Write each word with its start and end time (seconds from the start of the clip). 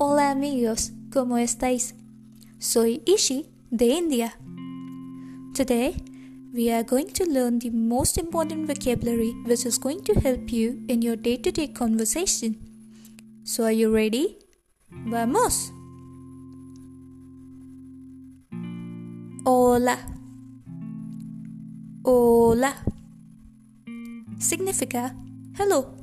Hola 0.00 0.30
amigos, 0.30 0.92
¿cómo 1.12 1.38
estáis? 1.38 1.96
Soy 2.60 3.02
Ishi 3.04 3.46
de 3.72 3.86
India. 3.86 4.38
Today, 5.56 5.96
we 6.54 6.70
are 6.70 6.84
going 6.84 7.06
to 7.14 7.24
learn 7.24 7.58
the 7.58 7.70
most 7.70 8.16
important 8.16 8.68
vocabulary 8.68 9.34
which 9.44 9.66
is 9.66 9.76
going 9.76 10.04
to 10.04 10.12
help 10.20 10.52
you 10.52 10.84
in 10.86 11.02
your 11.02 11.16
day 11.16 11.36
to 11.38 11.50
day 11.50 11.72
conversation. 11.72 12.58
So, 13.42 13.64
are 13.64 13.72
you 13.72 13.92
ready? 13.92 14.38
Vamos! 14.88 15.72
Hola. 19.44 19.98
Hola. 22.04 22.72
Significa 24.38 25.16
hello. 25.56 25.96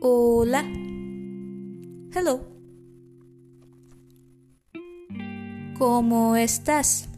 Hola. 0.00 0.89
Hello. 2.12 2.40
¿Cómo 5.78 6.34
estás? 6.34 7.08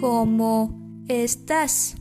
¿Cómo 0.00 1.04
estás? 1.08 1.94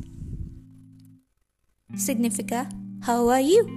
Significa 1.97 2.69
How 3.05 3.29
are 3.29 3.45
you? 3.45 3.67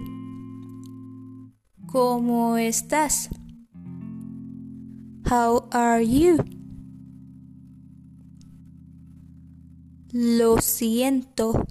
¿Cómo 1.86 2.56
estás? 2.56 3.28
How 5.28 5.68
are 5.72 6.06
you? 6.06 6.36
Lo 10.12 10.58
siento. 10.60 11.66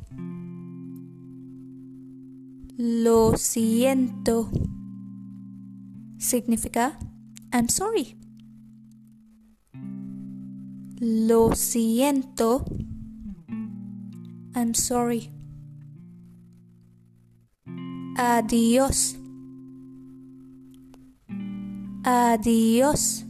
Lo 2.76 3.38
siento. 3.38 4.52
Significa 6.24 6.98
I'm 7.52 7.68
sorry. 7.68 8.16
Lo 11.02 11.54
siento. 11.54 12.64
I'm 14.56 14.74
sorry. 14.74 15.30
Adiós. 18.16 19.20
Adiós. 22.06 23.26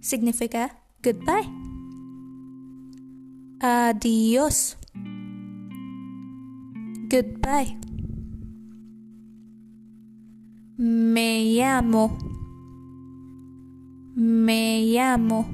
Significa 0.00 0.78
goodbye. 1.02 1.50
Adiós. 3.58 4.76
Goodbye. 7.10 7.93
Me 10.84 11.56
llamo. 11.56 12.18
Me 14.14 14.84
llamo. 14.84 15.48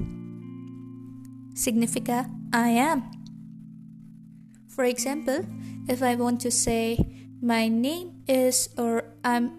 Significa 1.53 2.29
I 2.51 2.71
am. 2.77 3.09
For 4.67 4.83
example, 4.83 5.45
if 5.87 6.03
I 6.03 6.17
want 6.17 6.41
to 6.41 6.51
say 6.51 6.97
my 7.41 7.69
name 7.69 8.23
is 8.27 8.75
or 8.77 9.05
I'm 9.23 9.51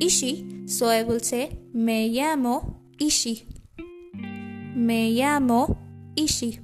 Ishi, 0.00 0.68
so 0.68 0.86
I 0.86 1.02
will 1.02 1.18
say 1.18 1.58
Me 1.74 2.08
llamo 2.14 2.78
Ishi. 3.00 3.42
Me 4.76 5.10
llamo 5.10 5.66
Ishi. 6.14 6.60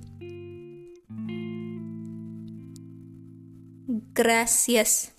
Gracias. 4.15 5.11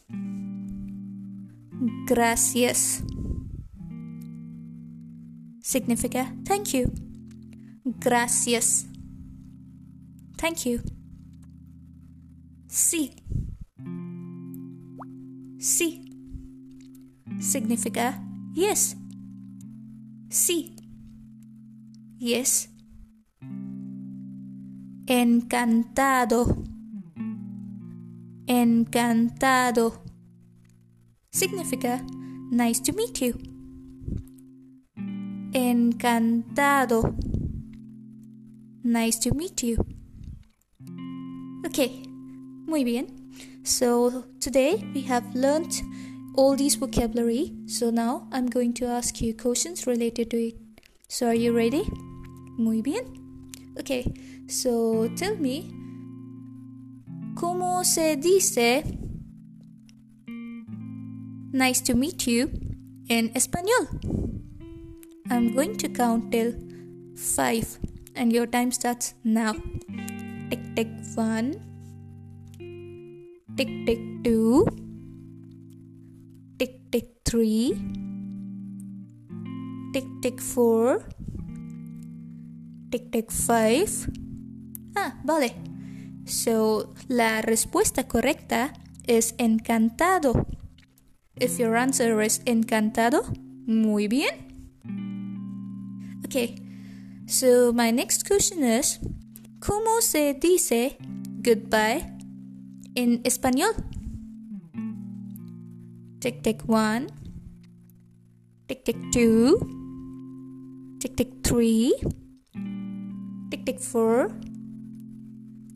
Gracias. 2.05 3.03
Significa 5.61 6.35
thank 6.43 6.73
you. 6.73 6.91
Gracias. 7.99 8.85
Thank 10.37 10.65
you. 10.65 10.81
Sí. 12.67 13.15
Sí. 15.59 16.01
Significa 17.39 18.21
yes. 18.53 18.97
Sí. 20.29 20.75
Yes. 22.19 22.69
Encantado. 25.07 26.63
Encantado. 28.47 30.02
Significa 31.33 31.99
nice 32.51 32.79
to 32.81 32.93
meet 32.93 33.19
you. 33.21 33.33
Encantado. 35.51 37.15
Nice 38.83 39.17
to 39.19 39.33
meet 39.33 39.63
you. 39.63 39.77
Okay, 41.65 42.03
muy 42.67 42.83
bien. 42.83 43.07
So 43.63 44.25
today 44.39 44.83
we 44.93 45.01
have 45.01 45.23
learned 45.33 45.73
all 46.35 46.55
these 46.55 46.75
vocabulary. 46.75 47.51
So 47.65 47.89
now 47.89 48.27
I'm 48.31 48.45
going 48.45 48.73
to 48.73 48.85
ask 48.85 49.19
you 49.19 49.33
questions 49.33 49.87
related 49.87 50.29
to 50.31 50.37
it. 50.37 50.55
So 51.07 51.27
are 51.27 51.33
you 51.35 51.51
ready? 51.51 51.83
Muy 52.59 52.81
bien. 52.81 53.05
Okay, 53.79 54.05
so 54.47 55.09
tell 55.15 55.35
me, 55.37 55.71
¿cómo 57.33 57.83
se 57.83 58.17
dice 58.17 58.83
nice 61.53 61.79
to 61.81 61.93
meet 61.93 62.25
you 62.25 62.49
in 63.07 63.29
español? 63.37 63.87
I'm 65.29 65.53
going 65.53 65.77
to 65.77 65.87
count 65.87 66.31
till 66.31 66.53
five, 67.15 67.77
and 68.15 68.33
your 68.33 68.47
time 68.47 68.71
starts 68.71 69.13
now. 69.23 69.53
Tick 70.49 70.59
tick 70.75 70.89
one, 71.15 71.53
tick 73.55 73.69
tick 73.85 74.01
two, 74.23 74.65
tick 76.57 76.91
tick 76.91 77.21
three, 77.23 77.77
tick 79.93 80.05
tick 80.21 80.41
four, 80.41 81.05
tick 82.91 83.11
tick 83.11 83.31
five. 83.31 84.09
Ah, 84.97 85.21
vale. 85.23 85.53
So, 86.25 86.93
la 87.07 87.41
respuesta 87.41 88.07
correcta 88.07 88.73
es 89.05 89.35
encantado. 89.37 90.45
If 91.35 91.59
your 91.59 91.75
answer 91.75 92.21
is 92.21 92.41
encantado, 92.45 93.23
muy 93.65 94.07
bien. 94.07 94.29
Okay, 96.25 96.55
so 97.27 97.71
my 97.73 97.91
next 97.91 98.27
question 98.27 98.63
is 98.63 98.99
¿Cómo 99.63 100.01
se 100.01 100.33
dice 100.33 100.97
goodbye 101.41 102.03
in 102.95 103.21
español? 103.23 103.71
Tick 106.19 106.43
tick 106.43 106.61
one, 106.67 107.07
tick 108.67 108.83
tick 108.83 108.97
two, 109.11 109.57
tick 110.99 111.15
tick 111.15 111.31
three, 111.43 111.93
tick 113.49 113.65
tick 113.65 113.79
four, 113.79 114.29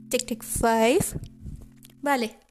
tick 0.10 0.28
tick 0.28 0.44
five. 0.44 1.16
Vale. 2.04 2.47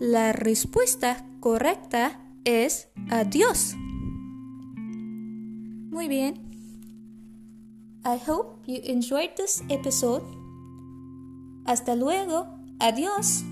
La 0.00 0.32
respuesta 0.32 1.26
correcta 1.40 2.18
es 2.44 2.88
adiós. 3.10 3.74
Muy 5.90 6.08
bien. 6.08 6.36
I 8.06 8.18
hope 8.26 8.62
you 8.66 8.80
enjoyed 8.82 9.34
this 9.36 9.62
episode. 9.68 10.22
Hasta 11.66 11.96
luego. 11.96 12.46
Adiós. 12.78 13.44